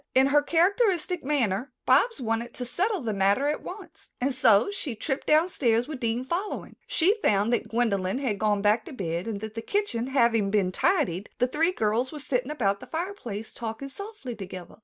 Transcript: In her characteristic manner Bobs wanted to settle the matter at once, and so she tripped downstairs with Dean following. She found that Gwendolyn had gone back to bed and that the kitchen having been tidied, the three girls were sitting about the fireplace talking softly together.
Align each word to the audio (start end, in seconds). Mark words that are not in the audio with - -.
In 0.15 0.25
her 0.25 0.41
characteristic 0.41 1.23
manner 1.23 1.71
Bobs 1.85 2.19
wanted 2.19 2.55
to 2.55 2.65
settle 2.65 3.01
the 3.01 3.13
matter 3.13 3.47
at 3.47 3.61
once, 3.61 4.09
and 4.19 4.33
so 4.33 4.71
she 4.71 4.95
tripped 4.95 5.27
downstairs 5.27 5.87
with 5.87 5.99
Dean 5.99 6.25
following. 6.25 6.75
She 6.87 7.19
found 7.21 7.53
that 7.53 7.69
Gwendolyn 7.69 8.17
had 8.17 8.39
gone 8.39 8.63
back 8.63 8.83
to 8.85 8.93
bed 8.93 9.27
and 9.27 9.41
that 9.41 9.53
the 9.53 9.61
kitchen 9.61 10.07
having 10.07 10.49
been 10.49 10.71
tidied, 10.71 11.29
the 11.37 11.45
three 11.47 11.71
girls 11.71 12.11
were 12.11 12.17
sitting 12.17 12.49
about 12.49 12.79
the 12.79 12.87
fireplace 12.87 13.53
talking 13.53 13.89
softly 13.89 14.35
together. 14.35 14.77